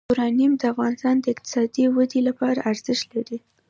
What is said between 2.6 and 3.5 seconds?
ارزښت لري.